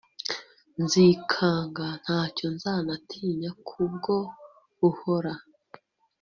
[0.83, 3.49] nzikanga, ntacyo nzanatinya,
[3.83, 4.15] ubwo
[4.89, 5.33] uhora